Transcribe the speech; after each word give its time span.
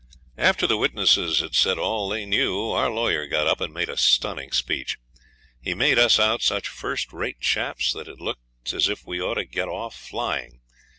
After 0.39 0.65
the 0.65 0.77
witnesses 0.79 1.41
had 1.41 1.53
said 1.53 1.77
all 1.77 2.09
they 2.09 2.25
knew 2.25 2.71
our 2.71 2.89
lawyer 2.89 3.27
got 3.27 3.45
up 3.45 3.61
and 3.61 3.71
made 3.71 3.87
a 3.87 3.95
stunning 3.95 4.51
speech. 4.51 4.97
He 5.61 5.75
made 5.75 5.99
us 5.99 6.17
out 6.19 6.41
such 6.41 6.67
first 6.67 7.13
rate 7.13 7.39
chaps 7.39 7.93
that 7.93 8.07
it 8.07 8.19
looked 8.19 8.73
as 8.73 8.89
if 8.89 9.05
we 9.05 9.21
ought 9.21 9.35
to 9.35 9.45
get 9.45 9.67
off 9.67 9.95
flying. 9.95 10.61